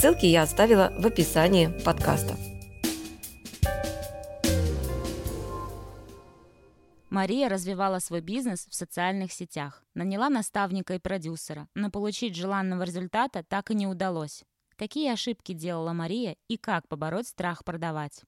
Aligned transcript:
Ссылки 0.00 0.24
я 0.24 0.44
оставила 0.44 0.94
в 0.96 1.04
описании 1.04 1.66
подкаста. 1.84 2.34
Мария 7.10 7.50
развивала 7.50 7.98
свой 7.98 8.22
бизнес 8.22 8.66
в 8.66 8.74
социальных 8.74 9.30
сетях, 9.30 9.84
наняла 9.92 10.30
наставника 10.30 10.94
и 10.94 10.98
продюсера, 10.98 11.68
но 11.74 11.90
получить 11.90 12.34
желанного 12.34 12.84
результата 12.84 13.44
так 13.46 13.70
и 13.72 13.74
не 13.74 13.86
удалось. 13.86 14.42
Какие 14.78 15.12
ошибки 15.12 15.52
делала 15.52 15.92
Мария 15.92 16.36
и 16.48 16.56
как 16.56 16.88
побороть 16.88 17.28
страх 17.28 17.62
продавать? 17.62 18.22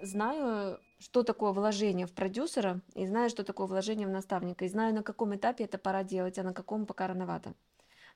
Знаю 0.00 0.78
что 1.02 1.22
такое 1.22 1.52
вложение 1.52 2.06
в 2.06 2.12
продюсера, 2.12 2.80
и 2.94 3.06
знаю, 3.06 3.28
что 3.28 3.44
такое 3.44 3.66
вложение 3.66 4.06
в 4.06 4.10
наставника, 4.10 4.64
и 4.64 4.68
знаю, 4.68 4.94
на 4.94 5.02
каком 5.02 5.34
этапе 5.34 5.64
это 5.64 5.78
пора 5.78 6.04
делать, 6.04 6.38
а 6.38 6.42
на 6.42 6.54
каком 6.54 6.86
пока 6.86 7.08
рановато. 7.08 7.54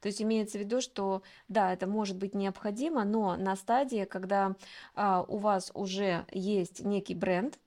То 0.00 0.08
есть 0.08 0.22
имеется 0.22 0.58
в 0.58 0.60
виду, 0.60 0.80
что 0.80 1.22
да, 1.48 1.72
это 1.72 1.86
может 1.86 2.16
быть 2.16 2.34
необходимо, 2.34 3.04
но 3.04 3.36
на 3.36 3.56
стадии, 3.56 4.04
когда 4.04 4.54
а, 4.94 5.24
у 5.26 5.38
вас 5.38 5.70
уже 5.74 6.26
есть 6.32 6.84
некий 6.84 7.14
бренд, 7.14 7.58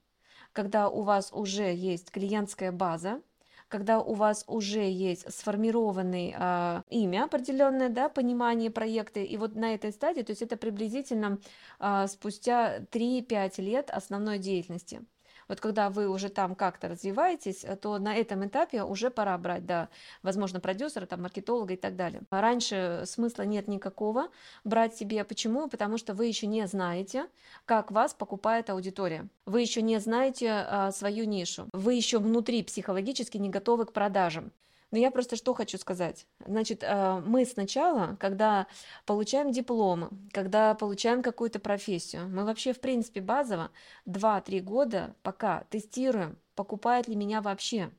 когда 0.54 0.90
у 0.90 1.02
вас 1.02 1.32
уже 1.34 1.74
есть 1.74 2.12
клиентская 2.12 2.72
база, 2.72 3.22
когда 3.70 4.00
у 4.02 4.16
вас 4.16 4.44
уже 4.48 4.90
есть 4.90 5.32
сформированное 5.32 6.36
э, 6.36 6.82
имя 6.90 7.26
определенное, 7.26 7.90
да, 7.90 8.10
понимание 8.10 8.72
проекта, 8.72 9.20
и 9.20 9.38
вот 9.38 9.56
на 9.56 9.76
этой 9.76 9.92
стадии, 9.92 10.24
то 10.24 10.32
есть 10.32 10.42
это 10.42 10.58
приблизительно 10.58 11.40
э, 11.80 12.08
спустя 12.08 12.80
3-5 12.80 13.62
лет 13.62 13.92
основной 13.92 14.40
деятельности 14.40 15.02
вот 15.50 15.60
когда 15.60 15.90
вы 15.90 16.08
уже 16.08 16.30
там 16.30 16.56
как-то 16.56 16.88
развиваетесь, 16.88 17.66
э, 17.66 17.76
то 17.76 17.98
на 17.98 18.16
этом 18.16 18.46
этапе 18.48 18.84
уже 18.84 19.10
пора 19.10 19.38
брать, 19.38 19.66
да, 19.66 19.90
возможно, 20.24 20.60
продюсера, 20.60 21.06
там, 21.06 21.24
маркетолога 21.24 21.74
и 21.74 21.78
так 21.78 21.96
далее. 21.96 22.22
Раньше 22.30 23.04
смысла 23.06 23.44
нет 23.44 23.68
никакого 23.68 24.30
брать 24.64 24.96
себе. 24.96 25.24
Почему? 25.24 25.68
Потому 25.68 25.98
что 25.98 26.14
вы 26.14 26.28
еще 26.28 26.48
не 26.48 26.66
знаете, 26.68 27.26
как 27.66 27.92
вас 27.92 28.14
покупает 28.14 28.70
аудитория. 28.70 29.28
Вы 29.46 29.62
еще 29.62 29.82
не 29.82 30.00
знаете 30.00 30.52
а, 30.52 30.92
свою 30.92 31.26
нишу. 31.26 31.68
Вы 31.74 31.96
еще 31.96 32.20
внутри 32.20 32.64
психологически 32.64 33.38
не 33.38 33.50
готовы 33.50 33.86
к 33.86 33.92
продажам. 33.92 34.52
Но 34.92 34.98
я 34.98 35.12
просто 35.12 35.36
что 35.36 35.54
хочу 35.54 35.78
сказать. 35.78 36.26
Значит, 36.46 36.84
э, 36.84 37.22
мы 37.26 37.46
сначала, 37.46 38.16
когда 38.20 38.68
получаем 39.06 39.52
дипломы, 39.52 40.10
когда 40.32 40.74
получаем 40.74 41.22
какую-то 41.22 41.60
профессию, 41.60 42.28
мы 42.28 42.44
вообще, 42.44 42.74
в 42.74 42.80
принципе, 42.80 43.22
базово 43.22 43.72
2-3 44.06 44.62
года 44.62 45.16
пока 45.22 45.66
тестируем, 45.70 46.38
покупает 46.56 47.08
ли 47.08 47.16
меня 47.16 47.42
вообще, 47.42 47.92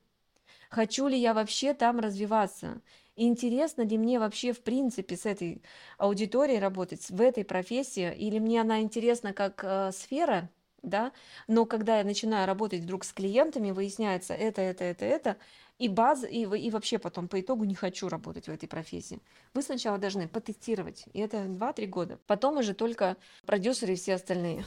хочу 0.69 1.07
ли 1.07 1.17
я 1.17 1.33
вообще 1.33 1.73
там 1.73 1.99
развиваться, 1.99 2.81
интересно 3.15 3.83
ли 3.83 3.97
мне 3.97 4.19
вообще, 4.19 4.51
в 4.51 4.61
принципе, 4.61 5.15
с 5.15 5.25
этой 5.25 5.61
аудиторией 5.97 6.59
работать, 6.59 7.09
в 7.09 7.21
этой 7.21 7.45
профессии, 7.45 8.13
или 8.13 8.39
мне 8.39 8.61
она 8.61 8.81
интересна 8.81 9.31
как 9.31 9.63
э, 9.63 9.91
сфера, 9.93 10.49
да, 10.83 11.11
но 11.47 11.65
когда 11.65 11.99
я 11.99 12.03
начинаю 12.03 12.47
работать 12.47 12.81
вдруг 12.81 13.03
с 13.03 13.13
клиентами, 13.13 13.71
выясняется 13.71 14.33
это, 14.33 14.61
это, 14.61 14.83
это, 14.83 15.05
это, 15.05 15.37
и 15.77 15.87
база, 15.87 16.27
и, 16.27 16.41
и 16.41 16.69
вообще 16.69 16.99
потом 16.99 17.27
по 17.27 17.39
итогу 17.39 17.63
не 17.63 17.75
хочу 17.75 18.07
работать 18.09 18.47
в 18.47 18.51
этой 18.51 18.67
профессии. 18.67 19.19
Вы 19.53 19.61
сначала 19.61 19.97
должны 19.97 20.27
потестировать, 20.27 21.05
и 21.13 21.19
это 21.19 21.37
2-3 21.45 21.85
года. 21.87 22.19
Потом 22.27 22.57
уже 22.57 22.73
только 22.73 23.17
продюсеры 23.45 23.93
и 23.93 23.95
все 23.95 24.15
остальные. 24.15 24.63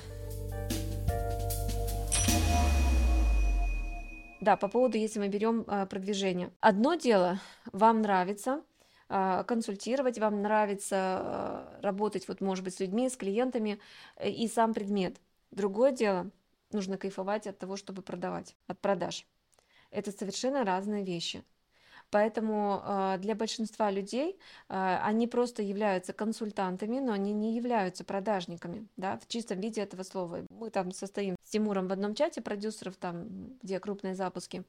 Да, 4.41 4.57
по 4.57 4.69
поводу, 4.69 4.99
если 4.99 5.21
мы 5.21 5.29
берем 5.29 5.65
а, 5.69 5.87
продвижение. 5.87 6.51
Одно 6.61 6.97
дело, 6.97 7.41
вам 7.73 8.03
нравится 8.03 8.63
а, 9.09 9.43
консультировать, 9.45 10.19
вам 10.19 10.43
нравится 10.43 10.97
а, 10.97 11.79
работать, 11.81 12.29
вот, 12.29 12.43
может 12.43 12.63
быть, 12.63 12.75
с 12.75 12.81
людьми, 12.81 13.09
с 13.09 13.17
клиентами 13.17 13.79
э, 14.17 14.29
и 14.29 14.47
сам 14.49 14.75
предмет. 14.75 15.17
Другое 15.55 15.93
дело, 15.93 16.33
нужно 16.73 16.99
кайфовать 16.99 17.47
от 17.47 17.59
того, 17.59 17.77
чтобы 17.77 18.03
продавать, 18.03 18.57
от 18.67 18.81
продаж. 18.81 19.25
Это 19.93 20.11
совершенно 20.11 20.65
разные 20.65 21.05
вещи. 21.05 21.45
Поэтому 22.11 22.83
э, 22.85 23.19
для 23.19 23.37
большинства 23.37 23.91
людей 23.93 24.37
э, 24.69 24.99
они 25.03 25.29
просто 25.29 25.63
являются 25.63 26.13
консультантами, 26.13 26.99
но 26.99 27.13
они 27.13 27.33
не 27.33 27.55
являются 27.55 28.05
продажниками, 28.05 28.89
да, 28.97 29.17
в 29.19 29.29
чистом 29.29 29.61
виде 29.61 29.81
этого 29.81 30.03
слова. 30.03 30.45
Мы 30.51 30.71
там 30.71 30.91
состоим 30.91 31.37
с 31.45 31.51
Тимуром 31.51 31.87
в 31.87 31.93
одном 31.93 32.17
чате 32.17 32.41
продюсеров, 32.41 32.97
там, 32.97 33.57
где 33.63 33.79
крупные 33.79 34.17
запуски. 34.17 34.65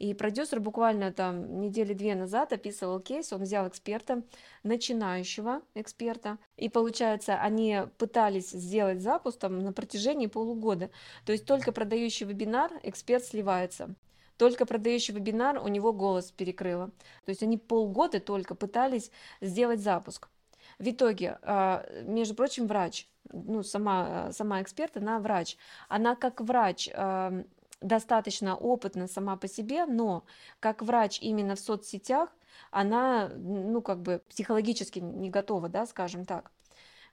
И 0.00 0.14
продюсер 0.14 0.60
буквально 0.60 1.12
там 1.12 1.60
недели 1.60 1.92
две 1.92 2.14
назад 2.14 2.54
описывал 2.54 3.00
кейс, 3.00 3.34
он 3.34 3.42
взял 3.42 3.68
эксперта, 3.68 4.22
начинающего 4.62 5.60
эксперта, 5.74 6.38
и 6.56 6.70
получается, 6.70 7.34
они 7.34 7.80
пытались 7.98 8.48
сделать 8.48 9.02
запуск 9.02 9.38
там 9.38 9.58
на 9.58 9.74
протяжении 9.74 10.26
полугода. 10.26 10.88
То 11.26 11.32
есть 11.32 11.44
только 11.44 11.70
продающий 11.70 12.24
вебинар 12.24 12.72
эксперт 12.82 13.24
сливается. 13.24 13.94
Только 14.38 14.64
продающий 14.64 15.12
вебинар 15.12 15.58
у 15.58 15.68
него 15.68 15.92
голос 15.92 16.32
перекрыло. 16.32 16.86
То 17.26 17.28
есть 17.28 17.42
они 17.42 17.58
полгода 17.58 18.20
только 18.20 18.54
пытались 18.54 19.10
сделать 19.42 19.80
запуск. 19.80 20.30
В 20.78 20.88
итоге, 20.88 21.38
а, 21.42 21.84
между 22.04 22.34
прочим, 22.34 22.66
врач, 22.66 23.06
ну, 23.30 23.62
сама, 23.62 24.32
сама 24.32 24.62
эксперт, 24.62 24.96
она 24.96 25.18
врач. 25.18 25.58
Она 25.90 26.16
как 26.16 26.40
врач 26.40 26.88
а, 26.94 27.44
достаточно 27.80 28.56
опытна 28.56 29.06
сама 29.08 29.36
по 29.36 29.48
себе, 29.48 29.86
но 29.86 30.24
как 30.60 30.82
врач 30.82 31.18
именно 31.20 31.54
в 31.54 31.60
соцсетях, 31.60 32.30
она, 32.70 33.28
ну, 33.36 33.82
как 33.82 34.02
бы 34.02 34.22
психологически 34.28 34.98
не 34.98 35.30
готова, 35.30 35.68
да, 35.68 35.86
скажем 35.86 36.24
так. 36.24 36.50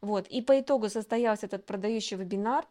Вот, 0.02 0.28
и 0.28 0.42
по 0.42 0.60
итогу 0.60 0.90
состоялся 0.90 1.46
этот 1.48 1.66
продающий 1.66 2.18
вебинар, 2.18 2.68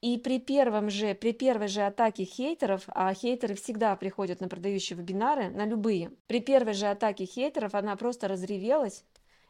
и 0.00 0.18
при 0.18 0.38
первом 0.38 0.90
же, 0.90 1.14
при 1.14 1.32
первой 1.32 1.68
же 1.68 1.82
атаке 1.82 2.24
хейтеров, 2.24 2.82
а 2.88 3.12
хейтеры 3.14 3.54
всегда 3.54 3.96
приходят 3.96 4.40
на 4.40 4.48
продающие 4.48 4.98
вебинары, 4.98 5.48
на 5.48 5.64
любые, 5.66 6.12
при 6.26 6.40
первой 6.40 6.74
же 6.74 6.86
атаке 6.86 7.24
хейтеров 7.24 7.74
она 7.74 7.96
просто 7.96 8.28
разревелась 8.28 9.04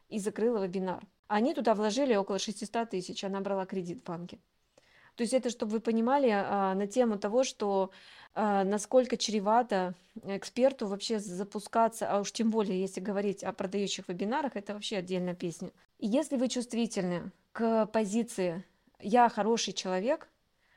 и 0.09 0.19
закрыла 0.19 0.65
вебинар. 0.65 1.05
Они 1.27 1.55
туда 1.55 1.75
вложили 1.75 2.15
около 2.15 2.39
600 2.39 2.91
тысяч, 2.91 3.25
она 3.25 3.41
брала 3.41 3.67
кредит 3.67 4.01
в 4.01 4.05
банке. 4.05 4.39
То 5.17 5.23
есть 5.23 5.33
это, 5.33 5.51
чтобы 5.51 5.73
вы 5.73 5.81
понимали, 5.81 6.31
а, 6.31 6.75
на 6.75 6.87
тему 6.87 7.19
того, 7.19 7.45
что 7.45 7.91
а, 8.35 8.65
насколько 8.65 9.17
чревато 9.17 9.95
эксперту 10.25 10.87
вообще 10.87 11.21
запускаться, 11.21 12.11
а 12.11 12.21
уж 12.21 12.33
тем 12.33 12.51
более, 12.51 12.81
если 12.81 13.01
говорить 13.01 13.45
о 13.45 13.53
продающих 13.53 14.09
вебинарах, 14.09 14.57
это 14.57 14.75
вообще 14.75 14.97
отдельная 14.97 15.35
песня. 15.35 15.71
И 15.99 16.07
если 16.07 16.37
вы 16.37 16.49
чувствительны 16.49 17.31
к 17.53 17.87
позиции 17.87 18.65
«я 19.01 19.29
хороший 19.29 19.73
человек», 19.73 20.29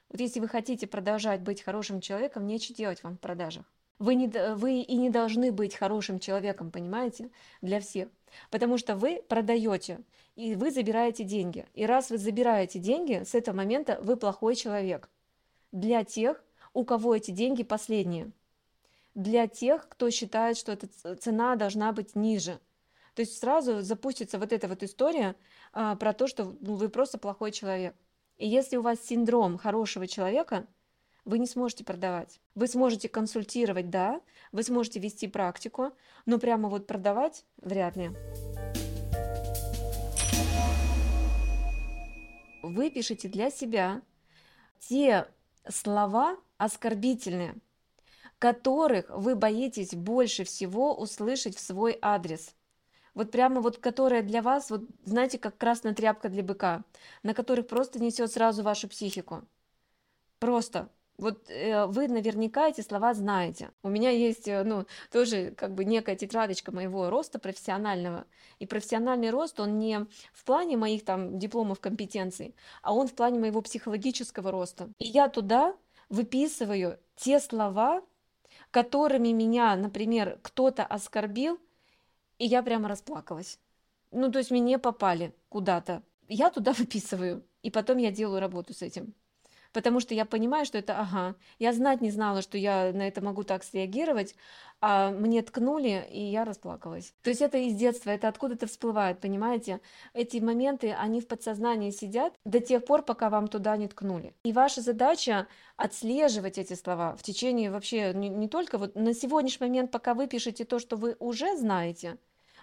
вот 0.09 0.21
если 0.21 0.39
вы 0.39 0.47
хотите 0.47 0.87
продолжать 0.87 1.41
быть 1.41 1.63
хорошим 1.63 1.99
человеком, 1.99 2.45
нечего 2.45 2.75
делать 2.75 3.03
вам 3.03 3.17
в 3.17 3.19
продажах. 3.19 3.65
Вы, 3.99 4.15
не, 4.15 4.27
вы 4.55 4.81
и 4.81 4.95
не 4.95 5.09
должны 5.09 5.51
быть 5.51 5.75
хорошим 5.75 6.19
человеком, 6.19 6.71
понимаете, 6.71 7.31
для 7.61 7.79
всех. 7.79 8.09
Потому 8.51 8.77
что 8.77 8.95
вы 8.95 9.23
продаете, 9.27 10.01
и 10.35 10.55
вы 10.55 10.71
забираете 10.71 11.23
деньги. 11.23 11.65
И 11.73 11.85
раз 11.85 12.11
вы 12.11 12.17
забираете 12.17 12.79
деньги, 12.79 13.23
с 13.23 13.33
этого 13.33 13.55
момента 13.55 13.99
вы 14.01 14.15
плохой 14.15 14.55
человек. 14.55 15.09
Для 15.71 16.03
тех, 16.03 16.43
у 16.73 16.85
кого 16.85 17.15
эти 17.15 17.31
деньги 17.31 17.63
последние. 17.63 18.31
Для 19.15 19.47
тех, 19.47 19.89
кто 19.89 20.11
считает, 20.11 20.57
что 20.57 20.73
эта 20.73 21.15
цена 21.15 21.55
должна 21.55 21.91
быть 21.91 22.15
ниже. 22.15 22.59
То 23.15 23.21
есть 23.21 23.39
сразу 23.39 23.81
запустится 23.81 24.37
вот 24.37 24.53
эта 24.53 24.67
вот 24.67 24.83
история 24.83 25.35
а, 25.73 25.95
про 25.95 26.13
то, 26.13 26.27
что 26.27 26.55
ну, 26.61 26.75
вы 26.75 26.89
просто 26.89 27.17
плохой 27.17 27.51
человек. 27.51 27.95
И 28.37 28.47
если 28.47 28.77
у 28.77 28.83
вас 28.83 29.01
синдром 29.01 29.57
хорошего 29.57 30.05
человека, 30.05 30.67
вы 31.27 31.39
не 31.39 31.45
сможете 31.45 31.83
продавать. 31.83 32.39
Вы 32.55 32.67
сможете 32.67 33.09
консультировать, 33.09 33.89
да, 33.89 34.21
вы 34.53 34.63
сможете 34.63 34.99
вести 34.99 35.27
практику, 35.27 35.91
но 36.25 36.39
прямо 36.39 36.69
вот 36.69 36.87
продавать 36.87 37.43
вряд 37.57 37.97
ли. 37.97 38.11
Вы 42.63 42.89
пишете 42.89 43.27
для 43.27 43.51
себя 43.51 44.01
те 44.79 45.27
слова 45.67 46.37
оскорбительные, 46.57 47.55
которых 48.39 49.09
вы 49.09 49.35
боитесь 49.35 49.93
больше 49.95 50.45
всего 50.45 50.95
услышать 50.95 51.57
в 51.57 51.59
свой 51.59 51.97
адрес. 52.01 52.55
вот 53.13 53.31
прямо 53.31 53.59
вот, 53.61 53.79
которая 53.79 54.21
для 54.21 54.41
вас, 54.41 54.69
вот 54.69 54.83
знаете, 55.03 55.39
как 55.39 55.57
красная 55.57 55.93
тряпка 55.93 56.29
для 56.29 56.43
быка, 56.43 56.83
на 57.23 57.33
которых 57.33 57.67
просто 57.67 57.99
несет 57.99 58.31
сразу 58.31 58.63
вашу 58.63 58.87
психику. 58.87 59.43
Просто. 60.39 60.89
Вот 61.17 61.49
э, 61.49 61.87
вы 61.87 62.07
наверняка 62.07 62.69
эти 62.69 62.81
слова 62.81 63.13
знаете. 63.15 63.71
У 63.81 63.89
меня 63.89 64.11
есть, 64.11 64.47
э, 64.47 64.63
ну, 64.63 64.85
тоже 65.11 65.51
как 65.57 65.73
бы 65.73 65.83
некая 65.83 66.15
тетрадочка 66.15 66.71
моего 66.71 67.09
роста 67.09 67.39
профессионального. 67.39 68.25
И 68.59 68.67
профессиональный 68.67 69.31
рост, 69.31 69.59
он 69.59 69.79
не 69.79 70.05
в 70.31 70.43
плане 70.45 70.77
моих 70.77 71.03
там 71.05 71.39
дипломов 71.39 71.79
компетенций, 71.79 72.55
а 72.83 72.93
он 72.93 73.07
в 73.07 73.15
плане 73.15 73.39
моего 73.39 73.61
психологического 73.61 74.51
роста. 74.51 74.89
И 74.99 75.07
я 75.07 75.27
туда 75.27 75.75
выписываю 76.09 76.99
те 77.15 77.39
слова, 77.39 78.03
которыми 78.69 79.29
меня, 79.29 79.75
например, 79.75 80.39
кто-то 80.43 80.85
оскорбил, 80.85 81.59
и 82.37 82.45
я 82.45 82.61
прямо 82.61 82.89
расплакалась. 82.89 83.59
Ну, 84.11 84.31
то 84.31 84.37
есть 84.37 84.51
мне 84.51 84.77
попали 84.77 85.33
куда-то. 85.49 86.03
Я 86.27 86.51
туда 86.51 86.73
выписываю, 86.77 87.43
и 87.63 87.71
потом 87.71 87.97
я 87.97 88.11
делаю 88.11 88.39
работу 88.39 88.75
с 88.75 88.83
этим 88.83 89.15
потому 89.73 89.99
что 89.99 90.13
я 90.13 90.25
понимаю, 90.25 90.65
что 90.65 90.77
это, 90.77 90.99
ага, 90.99 91.35
я 91.59 91.73
знать 91.73 92.01
не 92.01 92.11
знала, 92.11 92.41
что 92.41 92.57
я 92.57 92.91
на 92.93 93.07
это 93.07 93.21
могу 93.21 93.43
так 93.43 93.63
среагировать, 93.63 94.35
а 94.79 95.09
мне 95.11 95.41
ткнули, 95.41 96.07
и 96.11 96.21
я 96.21 96.45
расплакалась. 96.45 97.13
То 97.23 97.29
есть 97.29 97.41
это 97.41 97.57
из 97.57 97.75
детства, 97.75 98.11
это 98.11 98.27
откуда-то 98.27 98.67
всплывает, 98.67 99.19
понимаете? 99.19 99.81
Эти 100.13 100.37
моменты, 100.37 100.93
они 100.93 101.19
в 101.19 101.27
подсознании 101.27 101.89
сидят 101.89 102.33
до 102.45 102.59
тех 102.59 102.85
пор, 102.85 103.01
пока 103.01 103.29
вам 103.29 103.47
туда 103.47 103.75
не 103.77 103.87
ткнули. 103.87 104.35
И 104.43 104.53
ваша 104.53 104.81
задача 104.81 105.47
отслеживать 105.77 106.57
эти 106.57 106.73
слова 106.75 107.15
в 107.15 107.23
течение 107.23 107.71
вообще 107.71 108.13
не, 108.13 108.29
не 108.29 108.47
только 108.47 108.77
вот 108.77 108.95
на 108.95 109.13
сегодняшний 109.13 109.67
момент, 109.67 109.91
пока 109.91 110.13
вы 110.13 110.27
пишете 110.27 110.63
то, 110.63 110.77
что 110.77 110.95
вы 110.95 111.15
уже 111.19 111.57
знаете, 111.57 112.17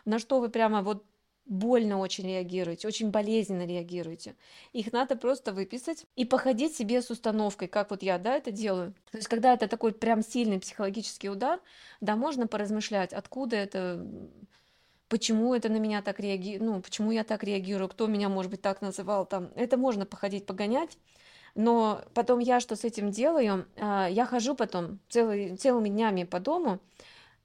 на 0.05 0.19
что 0.19 0.39
вы 0.39 0.51
прямо 0.51 0.83
вот 0.83 1.05
больно 1.47 1.99
очень 1.99 2.25
реагируете, 2.25 2.89
очень 2.89 3.11
болезненно 3.11 3.67
реагируете. 3.67 4.35
Их 4.73 4.93
надо 4.93 5.15
просто 5.17 5.53
выписать 5.53 6.07
и 6.17 6.25
походить 6.25 6.75
себе 6.75 7.03
с 7.03 7.11
установкой, 7.11 7.69
как 7.69 7.91
вот 7.91 8.03
я, 8.03 8.19
да, 8.19 8.37
это 8.37 8.51
делаю. 8.51 8.95
То 9.11 9.19
есть, 9.19 9.29
когда 9.29 9.53
это 9.53 9.69
такой 9.69 9.93
прям 9.93 10.23
сильный 10.23 10.59
психологический 10.59 11.29
удар, 11.29 11.61
да, 12.01 12.17
можно 12.17 12.47
поразмышлять, 12.47 13.13
откуда 13.13 13.57
это, 13.57 14.07
почему 15.09 15.55
это 15.55 15.69
на 15.69 15.77
меня 15.77 16.01
так 16.01 16.19
реагирует, 16.19 16.63
ну, 16.63 16.81
почему 16.81 17.11
я 17.11 17.25
так 17.25 17.45
реагирую, 17.45 17.89
кто 17.89 18.07
меня, 18.07 18.29
может 18.29 18.51
быть, 18.51 18.63
так 18.63 18.81
называл, 18.81 19.27
там, 19.27 19.51
это 19.55 19.77
можно 19.77 20.07
походить, 20.07 20.47
погонять, 20.47 20.97
но 21.55 22.03
потом 22.15 22.39
я 22.39 22.59
что 22.59 22.75
с 22.75 22.85
этим 22.85 23.11
делаю? 23.11 23.67
А, 23.77 24.09
я 24.09 24.25
хожу 24.27 24.55
потом 24.55 24.99
целый, 25.09 25.57
целыми 25.57 25.89
днями 25.89 26.25
по 26.25 26.41
дому, 26.41 26.81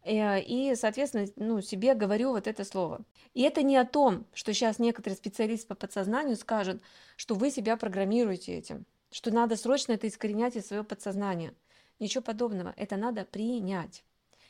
и, 0.05 0.73
соответственно, 0.75 1.27
ну, 1.35 1.61
себе 1.61 1.93
говорю 1.93 2.31
вот 2.31 2.47
это 2.47 2.63
слово. 2.63 3.01
И 3.33 3.41
это 3.41 3.63
не 3.63 3.77
о 3.77 3.85
том, 3.85 4.25
что 4.33 4.53
сейчас 4.53 4.79
некоторые 4.79 5.17
специалисты 5.17 5.67
по 5.67 5.75
подсознанию 5.75 6.35
скажут, 6.35 6.81
что 7.15 7.35
вы 7.35 7.51
себя 7.51 7.77
программируете 7.77 8.53
этим, 8.53 8.85
что 9.11 9.31
надо 9.31 9.55
срочно 9.55 9.93
это 9.93 10.07
искоренять 10.07 10.55
из 10.55 10.67
своего 10.67 10.85
подсознания. 10.85 11.53
Ничего 11.99 12.23
подобного. 12.23 12.73
Это 12.77 12.95
надо 12.95 13.25
принять. 13.25 14.03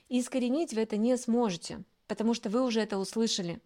И 0.07 0.19
искоренить 0.19 0.73
вы 0.73 0.81
это 0.81 0.97
не 0.97 1.17
сможете, 1.17 1.83
потому 2.07 2.33
что 2.33 2.49
вы 2.49 2.63
уже 2.63 2.81
это 2.81 2.97
услышали. 2.97 3.59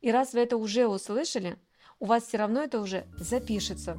И 0.00 0.10
раз 0.10 0.32
вы 0.32 0.40
это 0.40 0.56
уже 0.56 0.86
услышали, 0.86 1.56
у 1.98 2.06
вас 2.06 2.24
все 2.24 2.38
равно 2.38 2.62
это 2.62 2.80
уже 2.80 3.06
запишется. 3.18 3.98